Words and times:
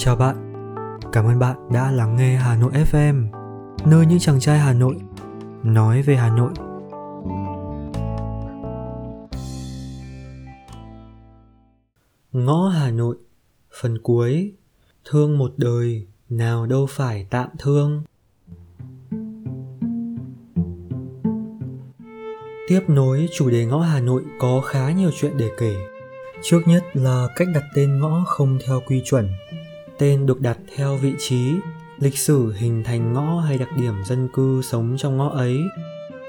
Chào 0.00 0.16
bạn, 0.16 0.36
cảm 1.12 1.24
ơn 1.24 1.38
bạn 1.38 1.56
đã 1.72 1.90
lắng 1.90 2.16
nghe 2.16 2.36
Hà 2.36 2.56
Nội 2.56 2.72
FM, 2.72 3.26
nơi 3.86 4.06
những 4.06 4.18
chàng 4.18 4.40
trai 4.40 4.58
Hà 4.58 4.72
Nội 4.72 4.96
nói 5.62 6.02
về 6.02 6.16
Hà 6.16 6.36
Nội. 6.36 6.52
Ngõ 12.32 12.68
Hà 12.68 12.90
Nội, 12.90 13.16
phần 13.80 13.98
cuối, 14.02 14.52
thương 15.04 15.38
một 15.38 15.52
đời, 15.56 16.06
nào 16.28 16.66
đâu 16.66 16.86
phải 16.90 17.26
tạm 17.30 17.48
thương. 17.58 18.02
Tiếp 22.68 22.80
nối 22.88 23.28
chủ 23.38 23.50
đề 23.50 23.64
ngõ 23.64 23.80
Hà 23.80 24.00
Nội 24.00 24.22
có 24.38 24.60
khá 24.60 24.92
nhiều 24.92 25.10
chuyện 25.20 25.32
để 25.36 25.50
kể. 25.58 25.74
Trước 26.42 26.60
nhất 26.66 26.84
là 26.94 27.28
cách 27.36 27.48
đặt 27.54 27.64
tên 27.74 27.98
ngõ 27.98 28.24
không 28.26 28.58
theo 28.66 28.80
quy 28.86 29.02
chuẩn. 29.04 29.28
Tên 29.98 30.26
được 30.26 30.40
đặt 30.40 30.58
theo 30.76 30.96
vị 30.96 31.12
trí, 31.18 31.54
lịch 31.98 32.18
sử 32.18 32.52
hình 32.52 32.84
thành 32.84 33.12
ngõ 33.12 33.40
hay 33.40 33.58
đặc 33.58 33.68
điểm 33.76 33.94
dân 34.04 34.28
cư 34.34 34.62
sống 34.62 34.96
trong 34.98 35.16
ngõ 35.16 35.28
ấy. 35.28 35.60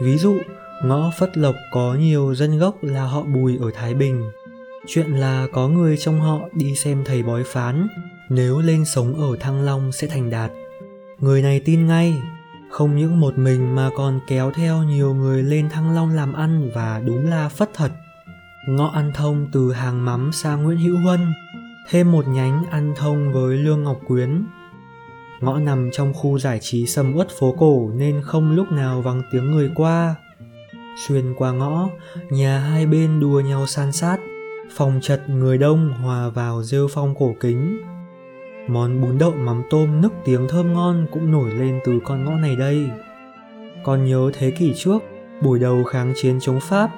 Ví 0.02 0.18
dụ, 0.18 0.38
ngõ 0.84 1.12
Phất 1.20 1.38
Lộc 1.38 1.55
có 1.72 1.96
nhiều 2.00 2.36
dân 2.36 2.60
gốc 2.60 2.84
là 2.84 3.04
họ 3.04 3.24
Bùi 3.24 3.58
ở 3.58 3.72
Thái 3.76 3.94
Bình. 3.94 4.32
Chuyện 4.88 5.12
là 5.12 5.48
có 5.54 5.68
người 5.68 5.98
trong 5.98 6.22
họ 6.22 6.40
đi 6.54 6.76
xem 6.76 7.04
thầy 7.05 7.24
bói 7.24 7.44
phán, 7.46 7.88
nếu 8.30 8.60
lên 8.60 8.86
sống 8.86 9.13
ở 9.22 9.38
Thăng 9.40 9.62
Long 9.62 9.91
sẽ 9.91 10.08
thành 10.08 10.30
đạt. 10.30 10.52
Người 11.20 11.41
này 11.41 11.60
tin 11.60 11.88
ngay, 11.88 12.22
không 12.70 12.98
những 12.98 13.20
một 13.20 13.38
mình 13.38 13.76
mà 13.76 13.90
còn 13.98 14.20
kéo 14.27 14.52
theo 14.52 14.84
nhiều 14.84 15.13
người 15.13 15.44
lên 15.44 15.70
Thăng 15.70 15.96
Long 15.96 16.10
làm 16.10 16.34
ăn 16.34 16.72
và 16.74 17.02
đúng 17.05 17.30
là 17.30 17.49
phất 17.49 17.70
thật. 17.74 17.91
Ngõ 18.68 18.91
ăn 18.94 19.12
thông 19.13 19.48
từ 19.52 19.74
hàng 19.74 20.05
mắm 20.05 20.32
sang 20.34 20.63
Nguyễn 20.63 20.77
Hữu 20.77 20.98
Huân, 20.98 21.34
thêm 21.91 22.11
một 22.11 22.27
nhánh 22.27 22.63
ăn 22.71 22.93
thông 22.95 23.34
với 23.34 23.57
Lương 23.57 23.84
Ngọc 23.84 23.99
Quyến. 24.07 24.43
Ngõ 25.41 25.59
nằm 25.59 25.90
trong 25.91 26.13
khu 26.13 26.40
giải 26.40 26.59
trí 26.62 26.85
sầm 26.85 27.15
uất 27.15 27.27
phố 27.40 27.55
cổ 27.57 27.91
nên 27.96 28.21
không 28.23 28.55
lúc 28.55 28.71
nào 28.71 29.01
vắng 29.01 29.21
tiếng 29.31 29.51
người 29.51 29.71
qua. 29.76 30.15
Xuyên 31.07 31.34
qua 31.37 31.51
ngõ, 31.51 31.90
nhà 32.29 32.59
hai 32.59 32.85
bên 32.85 33.20
đua 33.20 33.40
nhau 33.40 33.68
san 33.68 33.91
sát, 33.91 34.18
phòng 34.76 34.99
chật 35.01 35.29
người 35.29 35.57
đông 35.57 35.93
hòa 35.93 36.29
vào 36.29 36.63
rêu 36.63 36.87
phong 36.93 37.15
cổ 37.15 37.35
kính. 37.40 37.77
Món 38.68 39.01
bún 39.01 39.18
đậu 39.18 39.31
mắm 39.31 39.63
tôm 39.70 40.01
nức 40.01 40.13
tiếng 40.26 40.48
thơm 40.48 40.74
ngon 40.74 41.07
cũng 41.12 41.31
nổi 41.31 41.51
lên 41.51 41.79
từ 41.85 41.99
con 42.05 42.26
ngõ 42.26 42.31
này 42.31 42.55
đây. 42.55 42.90
Còn 43.84 44.05
nhớ 44.05 44.31
thế 44.34 44.51
kỷ 44.51 44.74
trước, 44.76 45.03
buổi 45.41 45.59
đầu 45.59 45.84
kháng 45.84 46.13
chiến 46.15 46.40
chống 46.41 46.59
Pháp, 46.59 46.90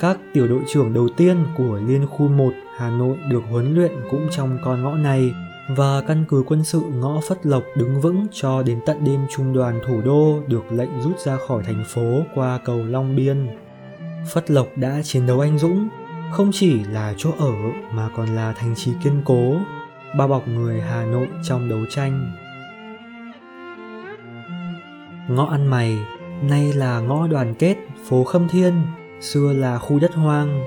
các 0.00 0.18
tiểu 0.32 0.48
đội 0.48 0.60
trưởng 0.72 0.94
đầu 0.94 1.08
tiên 1.16 1.36
của 1.56 1.80
Liên 1.86 2.06
khu 2.06 2.28
1 2.28 2.52
Hà 2.76 2.90
Nội 2.90 3.16
được 3.30 3.42
huấn 3.50 3.74
luyện 3.74 3.92
cũng 4.10 4.28
trong 4.30 4.58
con 4.64 4.82
ngõ 4.82 4.96
này 4.96 5.34
và 5.68 6.00
căn 6.00 6.24
cứ 6.28 6.44
quân 6.46 6.64
sự 6.64 6.80
ngõ 6.94 7.20
Phất 7.28 7.46
Lộc 7.46 7.62
đứng 7.76 8.00
vững 8.00 8.26
cho 8.32 8.62
đến 8.62 8.80
tận 8.86 9.04
đêm 9.04 9.20
trung 9.30 9.52
đoàn 9.52 9.80
thủ 9.86 10.00
đô 10.04 10.40
được 10.46 10.72
lệnh 10.72 11.00
rút 11.00 11.18
ra 11.18 11.36
khỏi 11.48 11.62
thành 11.62 11.84
phố 11.86 12.22
qua 12.34 12.58
cầu 12.64 12.78
Long 12.78 13.16
Biên. 13.16 13.48
Phất 14.32 14.50
Lộc 14.50 14.66
đã 14.76 15.00
chiến 15.02 15.26
đấu 15.26 15.40
anh 15.40 15.58
dũng, 15.58 15.88
không 16.32 16.50
chỉ 16.52 16.84
là 16.84 17.14
chỗ 17.16 17.30
ở 17.38 17.52
mà 17.92 18.08
còn 18.16 18.34
là 18.34 18.52
thành 18.52 18.74
trì 18.74 18.92
kiên 19.04 19.22
cố, 19.24 19.56
bao 20.18 20.28
bọc 20.28 20.48
người 20.48 20.80
Hà 20.80 21.04
Nội 21.04 21.28
trong 21.42 21.68
đấu 21.68 21.80
tranh. 21.90 22.32
Ngõ 25.28 25.46
ăn 25.50 25.66
mày, 25.66 25.98
nay 26.42 26.72
là 26.72 27.00
ngõ 27.00 27.26
đoàn 27.26 27.54
kết, 27.54 27.76
phố 28.08 28.24
Khâm 28.24 28.48
Thiên, 28.48 28.72
xưa 29.20 29.52
là 29.52 29.78
khu 29.78 29.98
đất 29.98 30.14
hoang. 30.14 30.64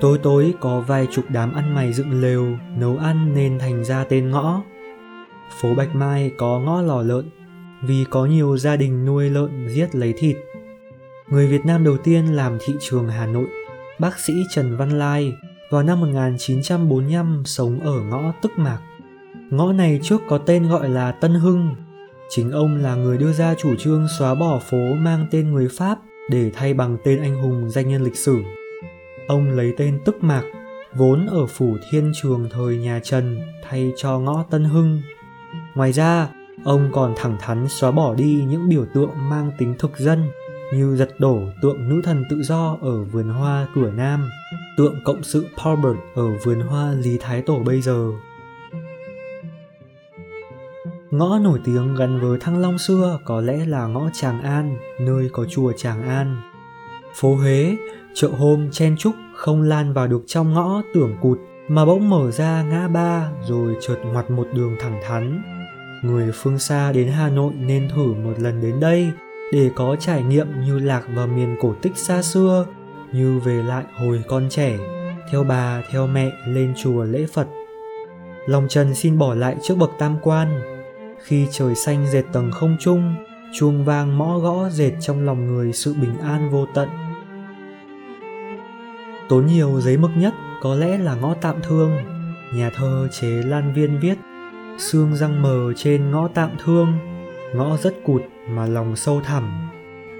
Tối 0.00 0.18
tối 0.22 0.54
có 0.60 0.80
vài 0.80 1.06
chục 1.10 1.24
đám 1.28 1.52
ăn 1.54 1.74
mày 1.74 1.92
dựng 1.92 2.22
lều, 2.22 2.46
nấu 2.78 2.96
ăn 2.96 3.34
nên 3.34 3.58
thành 3.58 3.84
ra 3.84 4.04
tên 4.04 4.30
ngõ. 4.30 4.62
Phố 5.60 5.74
Bạch 5.74 5.94
Mai 5.94 6.30
có 6.38 6.60
ngõ 6.60 6.82
lò 6.82 7.02
lợn, 7.02 7.30
vì 7.82 8.04
có 8.10 8.26
nhiều 8.26 8.56
gia 8.56 8.76
đình 8.76 9.06
nuôi 9.06 9.30
lợn 9.30 9.68
giết 9.68 9.94
lấy 9.94 10.14
thịt. 10.16 10.36
Người 11.28 11.46
Việt 11.46 11.64
Nam 11.64 11.84
đầu 11.84 11.96
tiên 11.96 12.26
làm 12.26 12.58
thị 12.60 12.74
trường 12.80 13.08
Hà 13.08 13.26
Nội, 13.26 13.46
bác 13.98 14.18
sĩ 14.18 14.32
Trần 14.50 14.76
Văn 14.76 14.98
Lai, 14.98 15.32
vào 15.70 15.82
năm 15.82 16.00
1945 16.00 17.42
sống 17.46 17.80
ở 17.80 18.00
ngõ 18.00 18.32
Tức 18.42 18.52
Mạc. 18.56 18.78
Ngõ 19.50 19.72
này 19.72 20.00
trước 20.02 20.22
có 20.28 20.38
tên 20.38 20.68
gọi 20.68 20.88
là 20.88 21.12
Tân 21.12 21.34
Hưng. 21.34 21.74
Chính 22.28 22.50
ông 22.50 22.76
là 22.76 22.94
người 22.94 23.18
đưa 23.18 23.32
ra 23.32 23.54
chủ 23.54 23.74
trương 23.76 24.06
xóa 24.18 24.34
bỏ 24.34 24.60
phố 24.70 24.94
mang 24.94 25.26
tên 25.30 25.52
người 25.52 25.68
Pháp 25.68 25.98
để 26.30 26.50
thay 26.54 26.74
bằng 26.74 26.96
tên 27.04 27.22
anh 27.22 27.42
hùng 27.42 27.70
danh 27.70 27.88
nhân 27.88 28.02
lịch 28.02 28.16
sử. 28.16 28.42
Ông 29.26 29.50
lấy 29.50 29.74
tên 29.76 30.00
Tức 30.04 30.24
Mạc, 30.24 30.42
vốn 30.94 31.26
ở 31.26 31.46
phủ 31.46 31.76
Thiên 31.90 32.12
Trường 32.14 32.48
thời 32.50 32.76
nhà 32.76 33.00
Trần 33.02 33.40
thay 33.62 33.92
cho 33.96 34.18
ngõ 34.18 34.44
Tân 34.50 34.64
Hưng. 34.64 35.02
Ngoài 35.74 35.92
ra, 35.92 36.28
ông 36.64 36.90
còn 36.92 37.14
thẳng 37.16 37.36
thắn 37.40 37.68
xóa 37.68 37.90
bỏ 37.90 38.14
đi 38.14 38.44
những 38.48 38.68
biểu 38.68 38.86
tượng 38.94 39.10
mang 39.16 39.52
tính 39.58 39.74
thực 39.78 39.98
dân 39.98 40.24
như 40.74 40.96
giật 40.96 41.10
đổ 41.18 41.40
tượng 41.62 41.88
nữ 41.88 42.02
thần 42.04 42.24
tự 42.30 42.42
do 42.42 42.76
ở 42.80 43.04
vườn 43.04 43.28
hoa 43.28 43.66
cửa 43.74 43.90
Nam, 43.90 44.28
tượng 44.76 45.00
cộng 45.04 45.22
sự 45.22 45.46
Paulbert 45.56 45.98
ở 46.14 46.38
vườn 46.44 46.60
hoa 46.60 46.92
Lý 46.92 47.18
Thái 47.20 47.42
Tổ 47.42 47.58
bây 47.58 47.80
giờ. 47.80 48.10
Ngõ 51.14 51.38
nổi 51.38 51.60
tiếng 51.64 51.94
gắn 51.94 52.20
với 52.20 52.38
Thăng 52.38 52.58
Long 52.58 52.78
xưa 52.78 53.18
có 53.24 53.40
lẽ 53.40 53.66
là 53.66 53.86
ngõ 53.86 54.08
Tràng 54.12 54.42
An, 54.42 54.76
nơi 55.00 55.28
có 55.32 55.44
chùa 55.44 55.72
Tràng 55.72 56.02
An. 56.02 56.36
Phố 57.14 57.34
Huế, 57.34 57.76
chợ 58.14 58.28
hôm 58.38 58.70
chen 58.70 58.96
trúc 58.96 59.14
không 59.34 59.62
lan 59.62 59.92
vào 59.92 60.06
được 60.06 60.22
trong 60.26 60.52
ngõ 60.52 60.82
tưởng 60.94 61.16
cụt 61.22 61.38
mà 61.68 61.84
bỗng 61.84 62.10
mở 62.10 62.30
ra 62.30 62.62
ngã 62.62 62.88
ba 62.88 63.30
rồi 63.48 63.76
chợt 63.80 63.96
ngoặt 64.04 64.30
một 64.30 64.46
đường 64.54 64.76
thẳng 64.80 65.00
thắn. 65.06 65.42
Người 66.02 66.30
phương 66.34 66.58
xa 66.58 66.92
đến 66.92 67.08
Hà 67.08 67.28
Nội 67.28 67.52
nên 67.58 67.88
thử 67.88 68.14
một 68.14 68.34
lần 68.38 68.60
đến 68.60 68.80
đây 68.80 69.10
để 69.52 69.70
có 69.76 69.96
trải 70.00 70.22
nghiệm 70.22 70.46
như 70.66 70.78
lạc 70.78 71.02
vào 71.14 71.26
miền 71.26 71.56
cổ 71.60 71.74
tích 71.82 71.96
xa 71.96 72.22
xưa, 72.22 72.66
như 73.12 73.40
về 73.44 73.62
lại 73.62 73.84
hồi 73.98 74.22
con 74.28 74.46
trẻ, 74.50 74.78
theo 75.30 75.44
bà 75.44 75.82
theo 75.90 76.06
mẹ 76.06 76.30
lên 76.46 76.74
chùa 76.76 77.04
lễ 77.04 77.26
Phật. 77.32 77.46
Lòng 78.46 78.66
Trần 78.68 78.94
xin 78.94 79.18
bỏ 79.18 79.34
lại 79.34 79.56
trước 79.62 79.74
bậc 79.78 79.90
tam 79.98 80.16
quan, 80.22 80.73
khi 81.24 81.46
trời 81.50 81.74
xanh 81.74 82.06
dệt 82.06 82.24
tầng 82.32 82.50
không 82.50 82.76
trung, 82.80 83.14
chuông 83.52 83.84
vang 83.84 84.18
mõ 84.18 84.38
gõ 84.38 84.68
dệt 84.68 84.92
trong 85.00 85.24
lòng 85.24 85.46
người 85.46 85.72
sự 85.72 85.94
bình 85.94 86.18
an 86.18 86.50
vô 86.50 86.66
tận. 86.74 86.88
Tốn 89.28 89.46
nhiều 89.46 89.80
giấy 89.80 89.96
mực 89.96 90.10
nhất 90.16 90.34
có 90.62 90.74
lẽ 90.74 90.98
là 90.98 91.14
ngõ 91.14 91.34
tạm 91.40 91.56
thương, 91.62 91.96
nhà 92.54 92.70
thơ 92.76 93.08
chế 93.12 93.28
Lan 93.28 93.72
Viên 93.74 94.00
viết, 94.00 94.18
xương 94.78 95.16
răng 95.16 95.42
mờ 95.42 95.72
trên 95.76 96.10
ngõ 96.10 96.28
tạm 96.28 96.50
thương, 96.64 96.92
ngõ 97.54 97.76
rất 97.76 97.94
cụt 98.04 98.22
mà 98.48 98.66
lòng 98.66 98.96
sâu 98.96 99.20
thẳm. 99.20 99.70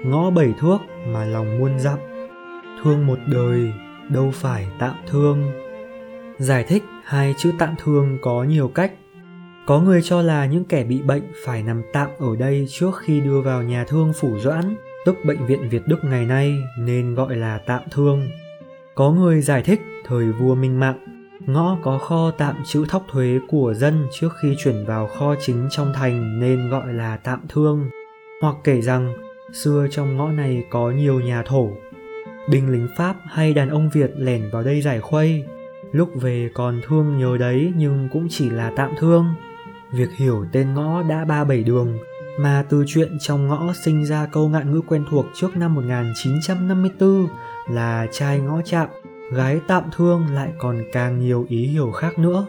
Ngõ 0.05 0.29
bảy 0.29 0.53
thước 0.59 0.77
mà 1.07 1.25
lòng 1.25 1.59
muôn 1.59 1.79
dặm. 1.79 1.99
Thương 2.83 3.07
một 3.07 3.19
đời 3.27 3.73
đâu 4.09 4.31
phải 4.33 4.67
tạm 4.79 4.95
thương. 5.07 5.51
Giải 6.37 6.63
thích 6.63 6.83
hai 7.03 7.35
chữ 7.37 7.51
tạm 7.59 7.75
thương 7.83 8.17
có 8.21 8.43
nhiều 8.43 8.67
cách 8.67 8.91
có 9.65 9.79
người 9.79 10.01
cho 10.01 10.21
là 10.21 10.45
những 10.45 10.63
kẻ 10.65 10.83
bị 10.83 11.01
bệnh 11.01 11.23
phải 11.45 11.63
nằm 11.63 11.81
tạm 11.93 12.09
ở 12.19 12.35
đây 12.39 12.65
trước 12.69 12.91
khi 12.97 13.21
đưa 13.21 13.41
vào 13.41 13.63
nhà 13.63 13.85
thương 13.87 14.13
phủ 14.13 14.39
doãn, 14.39 14.75
tức 15.05 15.15
bệnh 15.25 15.45
viện 15.45 15.69
việt 15.69 15.81
đức 15.87 16.03
ngày 16.03 16.25
nay, 16.25 16.53
nên 16.79 17.15
gọi 17.15 17.35
là 17.35 17.57
tạm 17.57 17.81
thương. 17.91 18.29
Có 18.95 19.11
người 19.11 19.41
giải 19.41 19.63
thích 19.63 19.81
thời 20.05 20.31
vua 20.31 20.55
minh 20.55 20.79
mạng, 20.79 20.97
ngõ 21.45 21.77
có 21.83 21.97
kho 21.97 22.31
tạm 22.31 22.55
chữ 22.65 22.85
thóc 22.89 23.05
thuế 23.11 23.39
của 23.47 23.73
dân 23.73 24.07
trước 24.11 24.29
khi 24.41 24.55
chuyển 24.57 24.85
vào 24.85 25.07
kho 25.07 25.35
chính 25.41 25.67
trong 25.71 25.93
thành 25.93 26.39
nên 26.39 26.69
gọi 26.69 26.93
là 26.93 27.17
tạm 27.17 27.39
thương. 27.49 27.89
Hoặc 28.41 28.55
kể 28.63 28.81
rằng, 28.81 29.13
xưa 29.53 29.87
trong 29.91 30.17
ngõ 30.17 30.31
này 30.31 30.63
có 30.69 30.91
nhiều 30.91 31.19
nhà 31.19 31.43
thổ. 31.43 31.69
Binh 32.49 32.71
lính 32.71 32.87
pháp 32.97 33.15
hay 33.25 33.53
đàn 33.53 33.69
ông 33.69 33.89
việt 33.93 34.11
lẻn 34.17 34.49
vào 34.51 34.63
đây 34.63 34.81
giải 34.81 34.99
khuây. 34.99 35.43
Lúc 35.91 36.09
về 36.15 36.49
còn 36.53 36.81
thương 36.87 37.17
nhớ 37.17 37.37
đấy 37.37 37.73
nhưng 37.77 38.09
cũng 38.13 38.27
chỉ 38.29 38.49
là 38.49 38.71
tạm 38.75 38.91
thương 38.99 39.25
việc 39.95 40.09
hiểu 40.15 40.45
tên 40.51 40.73
ngõ 40.73 41.03
đã 41.03 41.25
ba 41.25 41.43
bảy 41.43 41.63
đường 41.63 41.97
mà 42.39 42.65
từ 42.69 42.83
chuyện 42.87 43.17
trong 43.19 43.47
ngõ 43.47 43.73
sinh 43.73 44.05
ra 44.05 44.27
câu 44.31 44.49
ngạn 44.49 44.71
ngữ 44.71 44.81
quen 44.87 45.05
thuộc 45.09 45.25
trước 45.33 45.57
năm 45.57 45.75
1954 45.75 47.27
là 47.69 48.07
trai 48.11 48.39
ngõ 48.39 48.61
chạm, 48.65 48.89
gái 49.31 49.59
tạm 49.67 49.83
thương 49.95 50.25
lại 50.33 50.53
còn 50.57 50.83
càng 50.91 51.19
nhiều 51.19 51.45
ý 51.49 51.67
hiểu 51.67 51.91
khác 51.91 52.19
nữa, 52.19 52.45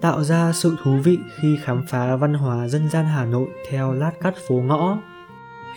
tạo 0.00 0.24
ra 0.24 0.52
sự 0.52 0.76
thú 0.82 0.96
vị 1.04 1.18
khi 1.36 1.58
khám 1.64 1.84
phá 1.88 2.16
văn 2.16 2.34
hóa 2.34 2.68
dân 2.68 2.90
gian 2.90 3.04
Hà 3.04 3.24
Nội 3.24 3.46
theo 3.70 3.92
lát 3.92 4.12
cắt 4.20 4.34
phố 4.48 4.54
ngõ. 4.54 4.98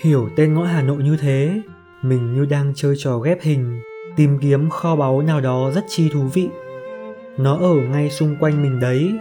Hiểu 0.02 0.30
tên 0.36 0.54
ngõ 0.54 0.64
Hà 0.64 0.82
Nội 0.82 1.04
như 1.04 1.18
thế, 1.18 1.62
mình 2.02 2.34
như 2.34 2.46
đang 2.46 2.74
chơi 2.76 2.96
trò 2.98 3.18
ghép 3.18 3.42
hình, 3.42 3.82
tìm 4.16 4.40
kiếm 4.40 4.70
kho 4.70 4.96
báu 4.96 5.22
nào 5.22 5.42
đó 5.42 5.72
rất 5.76 5.86
chi 5.88 6.10
thú 6.14 6.22
vị. 6.34 6.50
Nó 7.38 7.58
ở 7.58 7.74
ngay 7.74 8.10
xung 8.10 8.36
quanh 8.40 8.62
mình 8.62 8.80
đấy, 8.80 9.12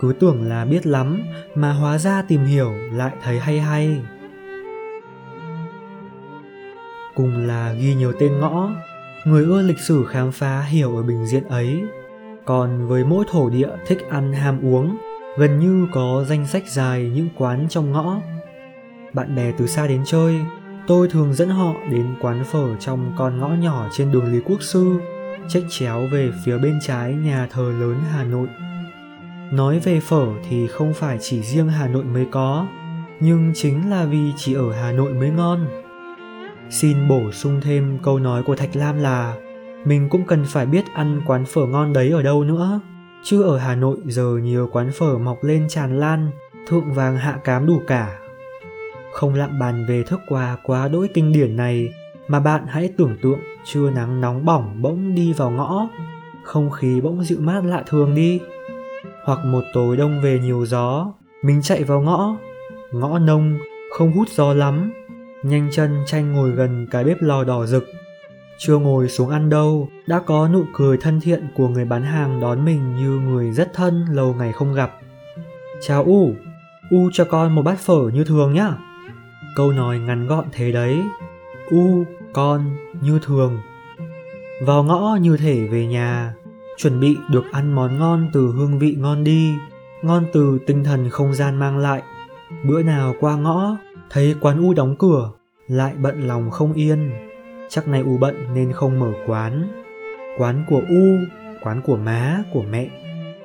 cứ 0.00 0.12
tưởng 0.20 0.42
là 0.42 0.64
biết 0.64 0.86
lắm 0.86 1.22
mà 1.54 1.72
hóa 1.72 1.98
ra 1.98 2.22
tìm 2.22 2.44
hiểu 2.44 2.72
lại 2.92 3.12
thấy 3.22 3.38
hay 3.38 3.60
hay. 3.60 4.00
Cùng 7.14 7.46
là 7.46 7.72
ghi 7.72 7.94
nhiều 7.94 8.12
tên 8.20 8.40
ngõ, 8.40 8.70
người 9.24 9.44
ưa 9.44 9.62
lịch 9.62 9.78
sử 9.78 10.04
khám 10.04 10.32
phá 10.32 10.60
hiểu 10.60 10.96
ở 10.96 11.02
bình 11.02 11.26
diện 11.26 11.44
ấy. 11.48 11.82
Còn 12.44 12.88
với 12.88 13.04
mỗi 13.04 13.24
thổ 13.30 13.50
địa 13.50 13.68
thích 13.86 13.98
ăn 14.10 14.32
ham 14.32 14.60
uống, 14.64 14.96
gần 15.38 15.58
như 15.58 15.86
có 15.92 16.24
danh 16.28 16.46
sách 16.46 16.68
dài 16.68 17.10
những 17.14 17.28
quán 17.36 17.66
trong 17.68 17.92
ngõ. 17.92 18.20
Bạn 19.12 19.36
bè 19.36 19.52
từ 19.58 19.66
xa 19.66 19.86
đến 19.86 20.02
chơi, 20.04 20.40
tôi 20.86 21.08
thường 21.08 21.34
dẫn 21.34 21.48
họ 21.48 21.74
đến 21.90 22.06
quán 22.20 22.44
phở 22.44 22.76
trong 22.76 23.12
con 23.18 23.40
ngõ 23.40 23.48
nhỏ 23.48 23.88
trên 23.92 24.12
đường 24.12 24.32
Lý 24.32 24.40
Quốc 24.40 24.62
Sư, 24.62 25.00
chếch 25.48 25.64
chéo 25.70 26.06
về 26.12 26.30
phía 26.44 26.58
bên 26.58 26.78
trái 26.82 27.12
nhà 27.12 27.48
thờ 27.50 27.72
lớn 27.80 27.96
Hà 28.12 28.24
Nội. 28.24 28.48
Nói 29.52 29.78
về 29.78 30.00
phở 30.00 30.26
thì 30.48 30.66
không 30.66 30.94
phải 30.94 31.18
chỉ 31.20 31.42
riêng 31.42 31.68
Hà 31.68 31.88
Nội 31.88 32.04
mới 32.04 32.26
có, 32.30 32.66
nhưng 33.20 33.52
chính 33.54 33.90
là 33.90 34.04
vì 34.04 34.32
chỉ 34.36 34.54
ở 34.54 34.72
Hà 34.72 34.92
Nội 34.92 35.12
mới 35.12 35.30
ngon. 35.30 35.66
Xin 36.70 37.08
bổ 37.08 37.32
sung 37.32 37.60
thêm 37.62 37.98
câu 38.02 38.18
nói 38.18 38.42
của 38.42 38.56
Thạch 38.56 38.76
Lam 38.76 38.98
là 38.98 39.36
mình 39.84 40.08
cũng 40.08 40.24
cần 40.26 40.44
phải 40.46 40.66
biết 40.66 40.84
ăn 40.94 41.20
quán 41.26 41.44
phở 41.44 41.66
ngon 41.66 41.92
đấy 41.92 42.10
ở 42.10 42.22
đâu 42.22 42.44
nữa. 42.44 42.80
Chứ 43.22 43.42
ở 43.42 43.58
Hà 43.58 43.74
Nội 43.74 43.96
giờ 44.06 44.36
nhiều 44.42 44.68
quán 44.72 44.90
phở 44.92 45.18
mọc 45.18 45.44
lên 45.44 45.66
tràn 45.68 45.98
lan, 45.98 46.30
thượng 46.66 46.92
vàng 46.92 47.16
hạ 47.16 47.38
cám 47.44 47.66
đủ 47.66 47.80
cả. 47.86 48.18
Không 49.12 49.34
lạm 49.34 49.58
bàn 49.58 49.86
về 49.88 50.02
thức 50.02 50.20
quà 50.28 50.56
quá 50.64 50.88
đỗi 50.88 51.08
kinh 51.14 51.32
điển 51.32 51.56
này, 51.56 51.88
mà 52.28 52.40
bạn 52.40 52.64
hãy 52.68 52.90
tưởng 52.96 53.16
tượng 53.22 53.40
trưa 53.64 53.90
nắng 53.90 54.20
nóng 54.20 54.44
bỏng 54.44 54.82
bỗng 54.82 55.14
đi 55.14 55.32
vào 55.32 55.50
ngõ, 55.50 55.88
không 56.42 56.70
khí 56.70 57.00
bỗng 57.00 57.24
dịu 57.24 57.38
mát 57.40 57.64
lạ 57.64 57.82
thường 57.86 58.14
đi. 58.14 58.40
Hoặc 59.28 59.44
một 59.44 59.64
tối 59.72 59.96
đông 59.96 60.20
về 60.20 60.38
nhiều 60.38 60.66
gió, 60.66 61.12
mình 61.42 61.62
chạy 61.62 61.84
vào 61.84 62.00
ngõ, 62.00 62.36
ngõ 62.92 63.18
nông, 63.18 63.58
không 63.92 64.12
hút 64.12 64.28
gió 64.28 64.54
lắm, 64.54 64.92
nhanh 65.42 65.68
chân 65.72 66.02
tranh 66.06 66.32
ngồi 66.32 66.50
gần 66.50 66.86
cái 66.90 67.04
bếp 67.04 67.16
lò 67.20 67.44
đỏ 67.44 67.66
rực 67.66 67.84
chưa 68.58 68.78
ngồi 68.78 69.08
xuống 69.08 69.30
ăn 69.30 69.50
đâu, 69.50 69.88
đã 70.06 70.20
có 70.26 70.48
nụ 70.48 70.64
cười 70.74 70.96
thân 70.96 71.20
thiện 71.20 71.48
của 71.54 71.68
người 71.68 71.84
bán 71.84 72.02
hàng 72.02 72.40
đón 72.40 72.64
mình 72.64 72.96
như 72.96 73.10
người 73.10 73.52
rất 73.52 73.70
thân 73.74 74.06
lâu 74.12 74.34
ngày 74.34 74.52
không 74.52 74.74
gặp. 74.74 74.98
Chào 75.80 76.04
U, 76.04 76.32
U 76.90 77.10
cho 77.12 77.24
con 77.24 77.54
một 77.54 77.62
bát 77.62 77.78
phở 77.78 78.08
như 78.14 78.24
thường 78.24 78.54
nhá. 78.54 78.74
Câu 79.56 79.72
nói 79.72 79.98
ngắn 79.98 80.26
gọn 80.26 80.44
thế 80.52 80.72
đấy. 80.72 81.02
U, 81.70 82.04
con, 82.32 82.76
như 83.00 83.18
thường. 83.22 83.58
Vào 84.66 84.82
ngõ 84.82 85.18
như 85.20 85.36
thể 85.36 85.66
về 85.66 85.86
nhà, 85.86 86.34
chuẩn 86.78 87.00
bị 87.00 87.16
được 87.30 87.44
ăn 87.52 87.72
món 87.72 87.98
ngon 87.98 88.30
từ 88.32 88.52
hương 88.56 88.78
vị 88.78 88.96
ngon 88.98 89.24
đi, 89.24 89.54
ngon 90.02 90.24
từ 90.32 90.58
tinh 90.66 90.84
thần 90.84 91.10
không 91.10 91.34
gian 91.34 91.58
mang 91.58 91.78
lại. 91.78 92.02
Bữa 92.64 92.82
nào 92.82 93.14
qua 93.20 93.36
ngõ, 93.36 93.76
thấy 94.10 94.34
quán 94.40 94.62
U 94.62 94.74
đóng 94.74 94.96
cửa, 94.98 95.30
lại 95.68 95.94
bận 96.02 96.26
lòng 96.26 96.50
không 96.50 96.72
yên 96.72 97.10
chắc 97.68 97.88
này 97.88 98.00
U 98.00 98.18
bận 98.18 98.36
nên 98.54 98.72
không 98.72 98.98
mở 98.98 99.12
quán. 99.26 99.68
Quán 100.38 100.64
của 100.68 100.82
U, 100.88 101.16
quán 101.62 101.82
của 101.82 101.96
má, 101.96 102.42
của 102.52 102.62
mẹ, 102.70 102.88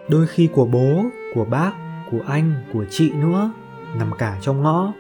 đôi 0.07 0.27
khi 0.27 0.50
của 0.53 0.65
bố, 0.65 1.03
của 1.35 1.45
bác, 1.45 1.71
của 2.12 2.21
anh, 2.27 2.53
của 2.74 2.85
chị 2.89 3.12
nữa, 3.12 3.51
nằm 3.97 4.12
cả 4.18 4.38
trong 4.41 4.62
ngõ. 4.62 4.94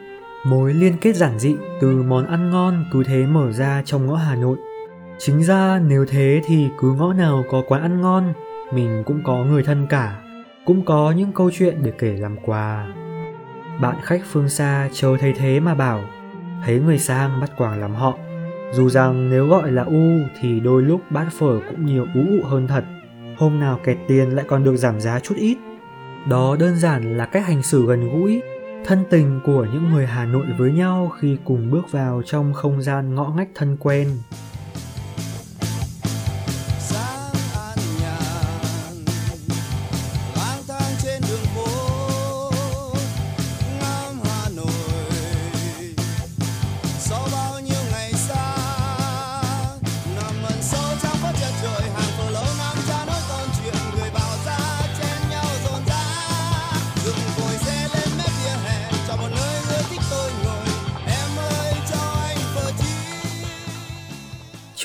Mối 0.45 0.73
liên 0.73 0.97
kết 1.01 1.15
giản 1.15 1.39
dị 1.39 1.55
từ 1.81 2.03
món 2.03 2.25
ăn 2.25 2.51
ngon 2.51 2.85
cứ 2.91 3.03
thế 3.03 3.25
mở 3.25 3.51
ra 3.51 3.81
trong 3.85 4.05
ngõ 4.05 4.15
Hà 4.15 4.35
Nội. 4.35 4.57
Chính 5.17 5.43
ra 5.43 5.79
nếu 5.87 6.05
thế 6.05 6.41
thì 6.45 6.67
cứ 6.77 6.93
ngõ 6.93 7.13
nào 7.13 7.43
có 7.51 7.63
quán 7.67 7.81
ăn 7.81 8.01
ngon, 8.01 8.33
mình 8.73 9.03
cũng 9.05 9.21
có 9.23 9.45
người 9.45 9.63
thân 9.63 9.87
cả, 9.89 10.21
cũng 10.65 10.85
có 10.85 11.11
những 11.11 11.31
câu 11.31 11.51
chuyện 11.53 11.77
để 11.83 11.91
kể 11.99 12.17
làm 12.17 12.37
quà. 12.45 12.87
Bạn 13.81 13.95
khách 14.03 14.21
phương 14.31 14.49
xa 14.49 14.89
chờ 14.93 15.17
thấy 15.19 15.33
thế 15.33 15.59
mà 15.59 15.75
bảo, 15.75 16.01
thấy 16.65 16.79
người 16.79 16.97
sang 16.97 17.41
bắt 17.41 17.51
quàng 17.57 17.81
làm 17.81 17.95
họ, 17.95 18.17
dù 18.73 18.89
rằng 18.89 19.29
nếu 19.29 19.47
gọi 19.47 19.71
là 19.71 19.83
u 19.83 20.19
thì 20.41 20.59
đôi 20.59 20.81
lúc 20.81 21.01
bát 21.09 21.27
phở 21.39 21.59
cũng 21.69 21.85
nhiều 21.85 22.05
ú 22.15 22.21
ụ 22.29 22.47
hơn 22.47 22.67
thật. 22.67 22.83
Hôm 23.37 23.59
nào 23.59 23.79
kẹt 23.83 23.97
tiền 24.07 24.29
lại 24.29 24.45
còn 24.47 24.63
được 24.63 24.75
giảm 24.75 24.99
giá 24.99 25.19
chút 25.19 25.35
ít. 25.37 25.57
Đó 26.29 26.55
đơn 26.59 26.75
giản 26.75 27.17
là 27.17 27.25
cách 27.25 27.45
hành 27.45 27.63
xử 27.63 27.85
gần 27.85 28.09
gũi, 28.13 28.41
thân 28.85 29.03
tình 29.09 29.39
của 29.45 29.67
những 29.73 29.89
người 29.89 30.05
Hà 30.05 30.25
Nội 30.25 30.45
với 30.57 30.71
nhau 30.71 31.11
khi 31.19 31.37
cùng 31.43 31.71
bước 31.71 31.91
vào 31.91 32.21
trong 32.25 32.53
không 32.53 32.81
gian 32.81 33.15
ngõ 33.15 33.33
ngách 33.37 33.49
thân 33.55 33.77
quen. 33.79 34.07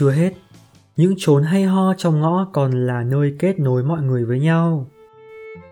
Chưa 0.00 0.10
hết, 0.10 0.30
những 0.96 1.14
chốn 1.16 1.42
hay 1.42 1.64
ho 1.64 1.94
trong 1.94 2.20
ngõ 2.20 2.46
còn 2.52 2.86
là 2.86 3.02
nơi 3.02 3.36
kết 3.38 3.58
nối 3.58 3.82
mọi 3.82 4.02
người 4.02 4.24
với 4.24 4.40
nhau. 4.40 4.86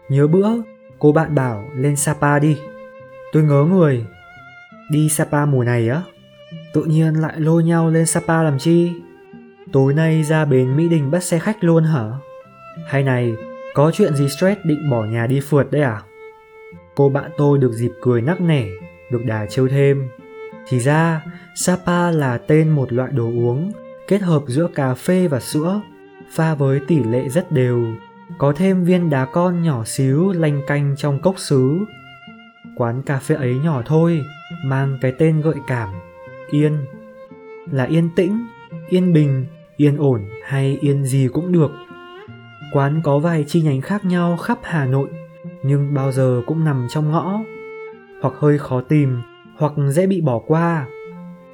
Nhớ 0.08 0.26
bữa, 0.26 0.48
cô 0.98 1.12
bạn 1.12 1.34
bảo 1.34 1.64
lên 1.76 1.96
Sapa 1.96 2.38
đi. 2.38 2.56
Tôi 3.32 3.42
ngớ 3.42 3.64
người. 3.64 4.04
Đi 4.90 5.08
Sapa 5.08 5.46
mùa 5.46 5.64
này 5.64 5.88
á? 5.88 6.02
Tự 6.72 6.84
nhiên 6.84 7.14
lại 7.14 7.40
lôi 7.40 7.64
nhau 7.64 7.90
lên 7.90 8.06
Sapa 8.06 8.42
làm 8.42 8.58
chi? 8.58 8.90
Tối 9.72 9.94
nay 9.94 10.22
ra 10.22 10.44
bến 10.44 10.76
Mỹ 10.76 10.88
Đình 10.88 11.10
bắt 11.10 11.22
xe 11.24 11.38
khách 11.38 11.64
luôn 11.64 11.84
hả? 11.84 12.10
Hay 12.86 13.02
này, 13.02 13.34
có 13.74 13.90
chuyện 13.94 14.14
gì 14.14 14.28
stress 14.28 14.60
định 14.64 14.90
bỏ 14.90 15.04
nhà 15.04 15.26
đi 15.26 15.40
phượt 15.40 15.70
đấy 15.70 15.82
à? 15.82 16.02
Cô 16.94 17.08
bạn 17.08 17.30
tôi 17.36 17.58
được 17.58 17.72
dịp 17.72 17.92
cười 18.02 18.22
nắc 18.22 18.40
nẻ, 18.40 18.66
được 19.12 19.24
đà 19.24 19.46
trêu 19.46 19.68
thêm. 19.68 20.08
Thì 20.68 20.78
ra, 20.78 21.24
Sapa 21.54 22.10
là 22.10 22.38
tên 22.38 22.68
một 22.68 22.92
loại 22.92 23.12
đồ 23.12 23.24
uống 23.24 23.72
kết 24.08 24.22
hợp 24.22 24.42
giữa 24.46 24.68
cà 24.74 24.94
phê 24.94 25.28
và 25.28 25.40
sữa, 25.40 25.80
pha 26.30 26.54
với 26.54 26.80
tỷ 26.86 27.02
lệ 27.02 27.28
rất 27.28 27.52
đều, 27.52 27.86
có 28.38 28.52
thêm 28.56 28.84
viên 28.84 29.10
đá 29.10 29.24
con 29.24 29.62
nhỏ 29.62 29.84
xíu 29.84 30.32
lanh 30.32 30.62
canh 30.66 30.94
trong 30.96 31.20
cốc 31.20 31.38
sứ. 31.38 31.78
Quán 32.76 33.02
cà 33.02 33.18
phê 33.18 33.34
ấy 33.34 33.54
nhỏ 33.64 33.82
thôi, 33.86 34.20
mang 34.64 34.98
cái 35.00 35.12
tên 35.18 35.40
gợi 35.40 35.54
cảm, 35.66 35.88
yên. 36.50 36.78
Là 37.70 37.84
yên 37.84 38.10
tĩnh, 38.16 38.46
yên 38.88 39.12
bình, 39.12 39.46
yên 39.76 39.96
ổn 39.96 40.24
hay 40.44 40.78
yên 40.80 41.04
gì 41.04 41.28
cũng 41.32 41.52
được. 41.52 41.70
Quán 42.72 43.00
có 43.04 43.18
vài 43.18 43.44
chi 43.48 43.62
nhánh 43.62 43.80
khác 43.80 44.04
nhau 44.04 44.36
khắp 44.36 44.58
Hà 44.62 44.84
Nội, 44.86 45.08
nhưng 45.62 45.94
bao 45.94 46.12
giờ 46.12 46.42
cũng 46.46 46.64
nằm 46.64 46.86
trong 46.90 47.12
ngõ, 47.12 47.40
hoặc 48.20 48.34
hơi 48.38 48.58
khó 48.58 48.80
tìm, 48.80 49.22
hoặc 49.56 49.72
dễ 49.88 50.06
bị 50.06 50.20
bỏ 50.20 50.38
qua 50.38 50.86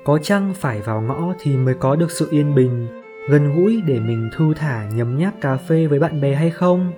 có 0.05 0.19
chăng 0.19 0.55
phải 0.55 0.81
vào 0.81 1.01
ngõ 1.01 1.35
thì 1.41 1.57
mới 1.57 1.75
có 1.75 1.97
được 1.97 2.11
sự 2.11 2.29
yên 2.31 2.55
bình 2.55 2.89
gần 3.29 3.55
gũi 3.55 3.83
để 3.87 4.01
mình 4.01 4.31
thư 4.37 4.55
thả 4.55 4.89
nhấm 4.95 5.19
nháp 5.19 5.41
cà 5.41 5.57
phê 5.57 5.87
với 5.87 5.99
bạn 5.99 6.21
bè 6.21 6.35
hay 6.35 6.51
không? 6.51 6.93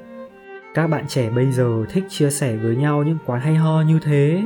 Các 0.75 0.87
bạn 0.87 1.05
trẻ 1.09 1.31
bây 1.31 1.53
giờ 1.53 1.85
thích 1.91 2.05
chia 2.09 2.31
sẻ 2.31 2.57
với 2.57 2.77
nhau 2.77 3.03
những 3.03 3.19
quán 3.27 3.41
hay 3.41 3.55
ho 3.55 3.83
như 3.83 3.99
thế. 4.03 4.43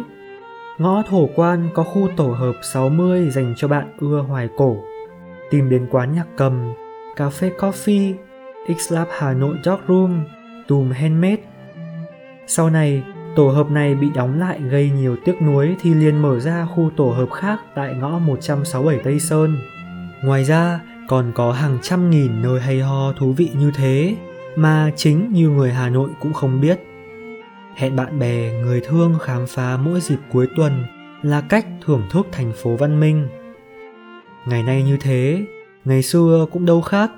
Ngõ 0.78 1.02
thổ 1.08 1.28
quan 1.34 1.68
có 1.74 1.82
khu 1.82 2.08
tổ 2.16 2.26
hợp 2.26 2.54
60 2.62 3.30
dành 3.30 3.54
cho 3.56 3.68
bạn 3.68 3.92
ưa 4.00 4.24
hoài 4.28 4.48
cổ. 4.56 4.76
Tìm 5.50 5.70
đến 5.70 5.86
quán 5.90 6.12
nhạc 6.12 6.26
cầm 6.36 6.72
cà 7.16 7.30
phê 7.30 7.52
coffee 7.58 8.14
Xlab 8.78 9.08
Hà 9.10 9.32
Nội 9.32 9.56
dark 9.64 9.80
Room, 9.88 10.24
Tùm 10.68 10.90
Handmade. 10.90 11.42
Sau 12.46 12.70
này, 12.70 13.02
Tổ 13.38 13.48
hợp 13.48 13.70
này 13.70 13.94
bị 13.94 14.10
đóng 14.14 14.38
lại 14.38 14.60
gây 14.60 14.90
nhiều 14.90 15.16
tiếc 15.24 15.42
nuối 15.42 15.76
thì 15.80 15.94
liền 15.94 16.22
mở 16.22 16.40
ra 16.40 16.66
khu 16.66 16.90
tổ 16.96 17.10
hợp 17.10 17.30
khác 17.30 17.60
tại 17.74 17.94
ngõ 17.94 18.18
167 18.18 18.98
Tây 19.04 19.20
Sơn. 19.20 19.58
Ngoài 20.24 20.44
ra, 20.44 20.80
còn 21.08 21.32
có 21.34 21.52
hàng 21.52 21.78
trăm 21.82 22.10
nghìn 22.10 22.42
nơi 22.42 22.60
hay 22.60 22.80
ho 22.80 23.12
thú 23.12 23.32
vị 23.32 23.50
như 23.58 23.70
thế 23.76 24.16
mà 24.56 24.92
chính 24.96 25.32
như 25.32 25.48
người 25.48 25.72
Hà 25.72 25.88
Nội 25.88 26.10
cũng 26.20 26.32
không 26.32 26.60
biết. 26.60 26.80
Hẹn 27.74 27.96
bạn 27.96 28.18
bè, 28.18 28.52
người 28.62 28.80
thương 28.80 29.14
khám 29.20 29.46
phá 29.46 29.76
mỗi 29.76 30.00
dịp 30.00 30.18
cuối 30.32 30.48
tuần 30.56 30.84
là 31.22 31.40
cách 31.40 31.66
thưởng 31.84 32.02
thức 32.10 32.26
thành 32.32 32.52
phố 32.56 32.76
văn 32.76 33.00
minh. 33.00 33.28
Ngày 34.46 34.62
nay 34.62 34.82
như 34.82 34.96
thế, 35.00 35.44
ngày 35.84 36.02
xưa 36.02 36.46
cũng 36.52 36.66
đâu 36.66 36.80
khác. 36.80 37.10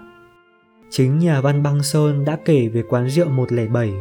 Chính 0.90 1.18
nhà 1.18 1.40
văn 1.40 1.62
Băng 1.62 1.82
Sơn 1.82 2.24
đã 2.24 2.38
kể 2.44 2.68
về 2.68 2.82
quán 2.88 3.08
rượu 3.08 3.28
107 3.28 3.92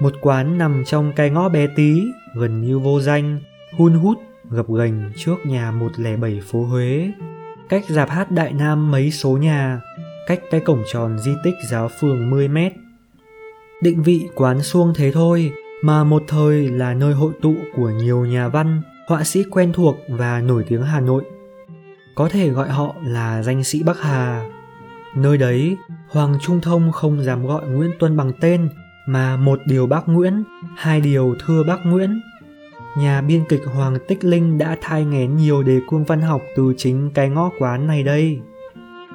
một 0.00 0.12
quán 0.20 0.58
nằm 0.58 0.82
trong 0.86 1.12
cái 1.16 1.30
ngõ 1.30 1.48
bé 1.48 1.66
tí, 1.66 2.02
gần 2.34 2.60
như 2.60 2.78
vô 2.78 3.00
danh, 3.00 3.40
hun 3.76 3.94
hút, 3.94 4.18
gập 4.50 4.66
ghềnh 4.68 5.12
trước 5.16 5.36
nhà 5.44 5.70
107 5.70 6.40
phố 6.44 6.64
Huế. 6.64 7.10
Cách 7.68 7.84
dạp 7.88 8.10
hát 8.10 8.30
Đại 8.30 8.52
Nam 8.52 8.90
mấy 8.90 9.10
số 9.10 9.30
nhà, 9.30 9.80
cách 10.26 10.40
cái 10.50 10.60
cổng 10.60 10.82
tròn 10.92 11.18
di 11.18 11.32
tích 11.44 11.54
giáo 11.70 11.88
phường 12.00 12.30
10 12.30 12.48
mét. 12.48 12.72
Định 13.82 14.02
vị 14.02 14.28
quán 14.34 14.62
xuông 14.62 14.92
thế 14.94 15.12
thôi, 15.12 15.52
mà 15.82 16.04
một 16.04 16.22
thời 16.28 16.68
là 16.68 16.94
nơi 16.94 17.14
hội 17.14 17.32
tụ 17.42 17.54
của 17.76 17.90
nhiều 17.90 18.26
nhà 18.26 18.48
văn, 18.48 18.82
họa 19.08 19.24
sĩ 19.24 19.44
quen 19.50 19.72
thuộc 19.72 19.96
và 20.08 20.40
nổi 20.40 20.64
tiếng 20.68 20.82
Hà 20.82 21.00
Nội. 21.00 21.24
Có 22.14 22.28
thể 22.28 22.48
gọi 22.48 22.68
họ 22.68 22.94
là 23.02 23.42
danh 23.42 23.64
sĩ 23.64 23.82
Bắc 23.82 24.00
Hà. 24.00 24.50
Nơi 25.16 25.38
đấy, 25.38 25.76
Hoàng 26.08 26.38
Trung 26.40 26.60
Thông 26.60 26.92
không 26.92 27.24
dám 27.24 27.46
gọi 27.46 27.66
Nguyễn 27.66 27.90
Tuân 27.98 28.16
bằng 28.16 28.32
tên 28.40 28.68
mà 29.06 29.36
một 29.36 29.60
điều 29.66 29.86
bác 29.86 30.08
Nguyễn, 30.08 30.44
hai 30.76 31.00
điều 31.00 31.34
thưa 31.46 31.62
bác 31.62 31.78
Nguyễn. 31.84 32.20
Nhà 32.98 33.22
biên 33.22 33.44
kịch 33.48 33.62
Hoàng 33.74 33.98
Tích 34.08 34.24
Linh 34.24 34.58
đã 34.58 34.76
thai 34.80 35.04
nghén 35.04 35.36
nhiều 35.36 35.62
đề 35.62 35.80
cương 35.90 36.04
văn 36.04 36.20
học 36.20 36.42
từ 36.56 36.74
chính 36.76 37.10
cái 37.14 37.28
ngõ 37.28 37.50
quán 37.58 37.86
này 37.86 38.02
đây. 38.02 38.40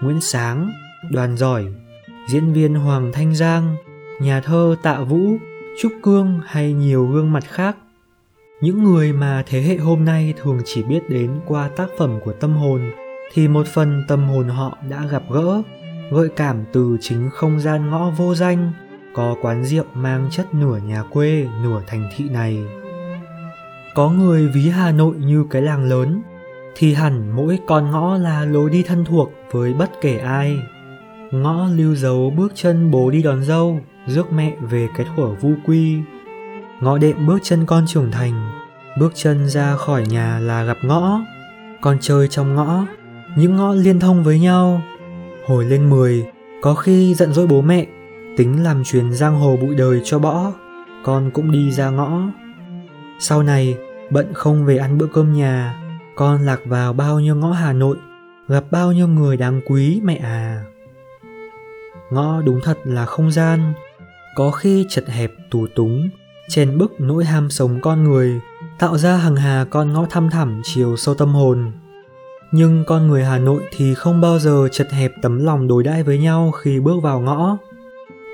Nguyễn 0.01 0.21
Sáng, 0.21 0.71
Đoàn 1.09 1.37
Giỏi, 1.37 1.65
diễn 2.29 2.53
viên 2.53 2.75
Hoàng 2.75 3.11
Thanh 3.13 3.35
Giang, 3.35 3.75
nhà 4.21 4.41
thơ 4.41 4.75
Tạ 4.83 4.99
Vũ, 4.99 5.37
Trúc 5.81 5.91
Cương 6.03 6.39
hay 6.45 6.73
nhiều 6.73 7.07
gương 7.07 7.31
mặt 7.31 7.43
khác. 7.47 7.77
Những 8.61 8.83
người 8.83 9.13
mà 9.13 9.43
thế 9.47 9.61
hệ 9.61 9.77
hôm 9.77 10.05
nay 10.05 10.33
thường 10.41 10.59
chỉ 10.65 10.83
biết 10.83 11.09
đến 11.09 11.31
qua 11.45 11.67
tác 11.67 11.87
phẩm 11.97 12.19
của 12.23 12.33
tâm 12.33 12.53
hồn 12.53 12.91
thì 13.33 13.47
một 13.47 13.67
phần 13.67 14.03
tâm 14.07 14.23
hồn 14.23 14.47
họ 14.47 14.77
đã 14.89 15.05
gặp 15.11 15.23
gỡ, 15.31 15.61
gợi 16.11 16.29
cảm 16.35 16.63
từ 16.73 16.97
chính 17.01 17.29
không 17.29 17.59
gian 17.59 17.89
ngõ 17.89 18.09
vô 18.09 18.35
danh, 18.35 18.71
có 19.13 19.35
quán 19.41 19.65
rượu 19.65 19.85
mang 19.93 20.27
chất 20.31 20.53
nửa 20.53 20.77
nhà 20.77 21.03
quê, 21.03 21.47
nửa 21.63 21.81
thành 21.87 22.09
thị 22.17 22.29
này. 22.29 22.63
Có 23.93 24.09
người 24.09 24.47
ví 24.47 24.69
Hà 24.69 24.91
Nội 24.91 25.15
như 25.15 25.45
cái 25.49 25.61
làng 25.61 25.89
lớn, 25.89 26.21
thì 26.75 26.93
hẳn 26.93 27.31
mỗi 27.35 27.59
con 27.67 27.91
ngõ 27.91 28.17
là 28.17 28.45
lối 28.45 28.69
đi 28.69 28.83
thân 28.83 29.05
thuộc 29.05 29.31
với 29.51 29.73
bất 29.73 29.91
kể 30.01 30.17
ai. 30.17 30.59
Ngõ 31.31 31.67
lưu 31.75 31.95
dấu 31.95 32.33
bước 32.37 32.51
chân 32.55 32.91
bố 32.91 33.11
đi 33.11 33.23
đón 33.23 33.43
dâu, 33.43 33.79
rước 34.07 34.31
mẹ 34.33 34.55
về 34.61 34.87
cái 34.97 35.05
thuở 35.15 35.27
vu 35.27 35.51
quy. 35.65 35.97
Ngõ 36.81 36.97
đệm 36.97 37.27
bước 37.27 37.39
chân 37.43 37.65
con 37.65 37.85
trưởng 37.87 38.11
thành, 38.11 38.51
bước 38.99 39.11
chân 39.15 39.49
ra 39.49 39.75
khỏi 39.75 40.03
nhà 40.09 40.39
là 40.39 40.63
gặp 40.63 40.77
ngõ. 40.83 41.21
Con 41.81 41.97
chơi 42.01 42.27
trong 42.27 42.55
ngõ, 42.55 42.85
những 43.37 43.55
ngõ 43.55 43.73
liên 43.73 43.99
thông 43.99 44.23
với 44.23 44.39
nhau. 44.39 44.81
Hồi 45.47 45.65
lên 45.65 45.89
10, 45.89 46.25
có 46.61 46.75
khi 46.75 47.13
giận 47.13 47.33
dỗi 47.33 47.47
bố 47.47 47.61
mẹ, 47.61 47.85
tính 48.37 48.63
làm 48.63 48.83
chuyến 48.83 49.13
giang 49.13 49.35
hồ 49.35 49.57
bụi 49.61 49.75
đời 49.75 50.01
cho 50.03 50.19
bỏ, 50.19 50.51
con 51.03 51.31
cũng 51.31 51.51
đi 51.51 51.71
ra 51.71 51.89
ngõ. 51.89 52.21
Sau 53.19 53.43
này, 53.43 53.77
bận 54.09 54.33
không 54.33 54.65
về 54.65 54.77
ăn 54.77 54.97
bữa 54.97 55.07
cơm 55.07 55.33
nhà, 55.33 55.81
con 56.15 56.41
lạc 56.41 56.59
vào 56.65 56.93
bao 56.93 57.19
nhiêu 57.19 57.35
ngõ 57.35 57.51
Hà 57.51 57.73
Nội, 57.73 57.97
gặp 58.47 58.63
bao 58.71 58.91
nhiêu 58.91 59.07
người 59.07 59.37
đáng 59.37 59.61
quý 59.65 60.01
mẹ 60.03 60.15
à. 60.15 60.63
Ngõ 62.11 62.41
đúng 62.41 62.59
thật 62.63 62.77
là 62.83 63.05
không 63.05 63.31
gian, 63.31 63.73
có 64.35 64.51
khi 64.51 64.85
chật 64.89 65.07
hẹp 65.07 65.31
tù 65.51 65.67
túng, 65.75 66.09
chèn 66.49 66.77
bức 66.77 67.01
nỗi 67.01 67.25
ham 67.25 67.49
sống 67.49 67.79
con 67.81 68.03
người, 68.03 68.39
tạo 68.79 68.97
ra 68.97 69.17
hàng 69.17 69.35
hà 69.35 69.65
con 69.69 69.93
ngõ 69.93 70.05
thăm 70.09 70.29
thẳm 70.29 70.61
chiều 70.63 70.97
sâu 70.97 71.15
tâm 71.15 71.33
hồn. 71.33 71.71
Nhưng 72.51 72.83
con 72.87 73.07
người 73.07 73.23
Hà 73.23 73.37
Nội 73.37 73.63
thì 73.77 73.93
không 73.93 74.21
bao 74.21 74.39
giờ 74.39 74.67
chật 74.71 74.91
hẹp 74.91 75.11
tấm 75.21 75.45
lòng 75.45 75.67
đối 75.67 75.83
đãi 75.83 76.03
với 76.03 76.17
nhau 76.17 76.51
khi 76.51 76.79
bước 76.79 76.99
vào 77.03 77.19
ngõ. 77.19 77.57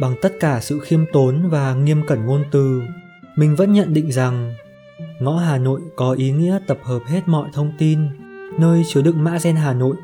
Bằng 0.02 0.16
tất 0.22 0.34
cả 0.40 0.60
sự 0.62 0.80
khiêm 0.80 1.00
tốn 1.14 1.50
và 1.50 1.74
nghiêm 1.74 2.02
cẩn 2.08 2.26
ngôn 2.26 2.44
từ, 2.52 2.82
mình 3.36 3.56
vẫn 3.56 3.74
nhận 3.74 3.94
định 3.94 4.12
rằng 4.12 4.56
ngõ 5.20 5.38
Hà 5.38 5.58
Nội 5.58 5.82
có 5.96 6.12
ý 6.12 6.32
nghĩa 6.32 6.60
tập 6.68 6.78
hợp 6.84 7.00
hết 7.08 7.22
mọi 7.26 7.50
thông 7.54 7.72
tin, 7.78 8.00
nơi 8.60 8.84
chứa 8.88 9.02
đựng 9.02 9.24
mã 9.24 9.38
gen 9.44 9.56
Hà 9.56 9.74
Nội. 9.74 9.96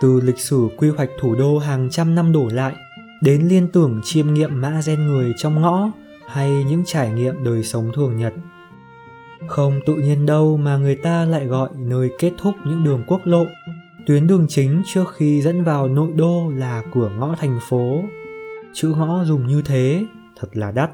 Từ 0.00 0.20
lịch 0.20 0.38
sử 0.38 0.68
quy 0.76 0.88
hoạch 0.88 1.10
thủ 1.20 1.34
đô 1.34 1.58
hàng 1.58 1.88
trăm 1.90 2.14
năm 2.14 2.32
đổ 2.32 2.48
lại, 2.52 2.74
đến 3.22 3.42
liên 3.42 3.68
tưởng 3.68 4.00
chiêm 4.04 4.34
nghiệm 4.34 4.60
mã 4.60 4.80
gen 4.86 5.06
người 5.06 5.32
trong 5.36 5.60
ngõ 5.60 5.90
hay 6.28 6.64
những 6.64 6.82
trải 6.86 7.10
nghiệm 7.10 7.44
đời 7.44 7.62
sống 7.62 7.92
thường 7.94 8.16
nhật. 8.16 8.32
Không 9.46 9.80
tự 9.86 9.94
nhiên 9.94 10.26
đâu 10.26 10.56
mà 10.56 10.76
người 10.76 10.96
ta 10.96 11.24
lại 11.24 11.46
gọi 11.46 11.68
nơi 11.76 12.10
kết 12.18 12.32
thúc 12.38 12.54
những 12.64 12.84
đường 12.84 13.04
quốc 13.06 13.20
lộ, 13.24 13.44
tuyến 14.06 14.26
đường 14.26 14.46
chính 14.48 14.82
trước 14.86 15.14
khi 15.14 15.42
dẫn 15.42 15.64
vào 15.64 15.88
nội 15.88 16.12
đô 16.16 16.50
là 16.56 16.82
cửa 16.94 17.10
ngõ 17.18 17.34
thành 17.40 17.58
phố. 17.68 18.02
Chữ 18.74 18.94
ngõ 18.98 19.24
dùng 19.24 19.46
như 19.46 19.62
thế, 19.62 20.04
thật 20.40 20.48
là 20.52 20.70
đắt. 20.70 20.90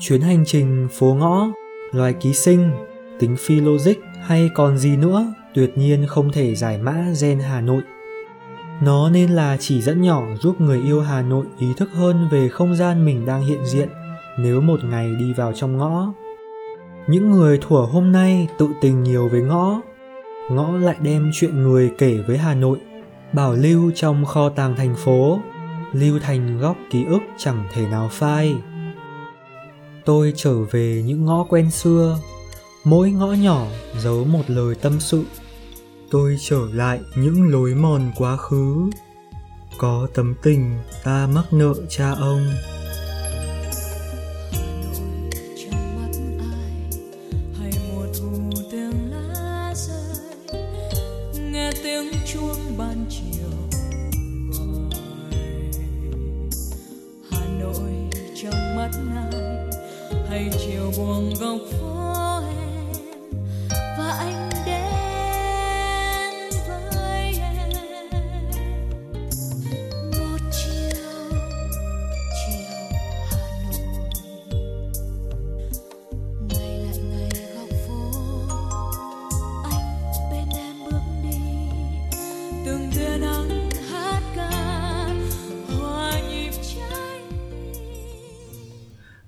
Chuyến 0.00 0.20
hành 0.20 0.44
trình 0.46 0.88
phố 0.92 1.14
ngõ, 1.14 1.48
loài 1.92 2.12
ký 2.12 2.32
sinh, 2.32 2.70
tính 3.18 3.36
phi 3.38 3.60
logic 3.60 3.96
hay 4.22 4.50
còn 4.54 4.78
gì 4.78 4.96
nữa 4.96 5.34
tuyệt 5.54 5.78
nhiên 5.78 6.06
không 6.08 6.32
thể 6.32 6.54
giải 6.54 6.78
mã 6.78 7.06
gen 7.22 7.38
Hà 7.38 7.60
Nội. 7.60 7.82
Nó 8.82 9.10
nên 9.10 9.30
là 9.30 9.56
chỉ 9.60 9.82
dẫn 9.82 10.02
nhỏ 10.02 10.22
giúp 10.40 10.60
người 10.60 10.82
yêu 10.82 11.00
Hà 11.00 11.22
Nội 11.22 11.46
ý 11.58 11.66
thức 11.76 11.88
hơn 11.92 12.28
về 12.30 12.48
không 12.48 12.74
gian 12.74 13.04
mình 13.04 13.26
đang 13.26 13.42
hiện 13.46 13.66
diện 13.66 13.88
nếu 14.38 14.60
một 14.60 14.84
ngày 14.84 15.14
đi 15.18 15.32
vào 15.32 15.52
trong 15.52 15.76
ngõ 15.76 16.12
những 17.06 17.30
người 17.30 17.58
thuở 17.58 17.80
hôm 17.80 18.12
nay 18.12 18.48
tự 18.58 18.68
tình 18.80 19.02
nhiều 19.02 19.28
với 19.28 19.40
ngõ 19.40 19.80
ngõ 20.50 20.76
lại 20.76 20.96
đem 21.00 21.30
chuyện 21.32 21.62
người 21.62 21.92
kể 21.98 22.18
với 22.26 22.38
hà 22.38 22.54
nội 22.54 22.78
bảo 23.32 23.54
lưu 23.54 23.92
trong 23.94 24.24
kho 24.24 24.48
tàng 24.48 24.76
thành 24.76 24.94
phố 24.94 25.38
lưu 26.00 26.18
thành 26.18 26.60
góc 26.60 26.76
ký 26.90 27.04
ức 27.04 27.22
chẳng 27.38 27.68
thể 27.72 27.88
nào 27.88 28.08
phai. 28.12 28.54
Tôi 30.04 30.32
trở 30.36 30.54
về 30.54 31.02
những 31.06 31.24
ngõ 31.24 31.44
quen 31.48 31.70
xưa, 31.70 32.18
mỗi 32.84 33.10
ngõ 33.10 33.32
nhỏ 33.32 33.66
giấu 33.98 34.24
một 34.24 34.42
lời 34.46 34.74
tâm 34.74 35.00
sự. 35.00 35.24
Tôi 36.10 36.36
trở 36.40 36.60
lại 36.72 37.00
những 37.16 37.48
lối 37.48 37.74
mòn 37.74 38.12
quá 38.16 38.36
khứ, 38.36 38.90
có 39.78 40.08
tấm 40.14 40.34
tình 40.42 40.78
ta 41.04 41.28
mắc 41.34 41.52
nợ 41.52 41.74
cha 41.88 42.10
ông. 42.10 42.46
Hay 47.60 47.72
chiều 52.26 53.25
góc 60.96 61.04
phố 61.04 61.14
em 61.14 62.15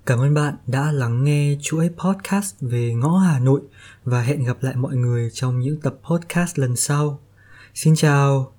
Cảm 0.09 0.19
ơn 0.19 0.33
bạn 0.33 0.53
đã 0.67 0.91
lắng 0.91 1.23
nghe 1.23 1.55
chuỗi 1.61 1.89
podcast 1.97 2.55
về 2.61 2.93
ngõ 2.93 3.17
Hà 3.17 3.39
Nội 3.39 3.61
và 4.05 4.21
hẹn 4.21 4.43
gặp 4.43 4.57
lại 4.61 4.75
mọi 4.75 4.95
người 4.95 5.29
trong 5.33 5.59
những 5.59 5.81
tập 5.81 5.95
podcast 6.09 6.59
lần 6.59 6.75
sau. 6.75 7.19
Xin 7.73 7.95
chào! 7.95 8.47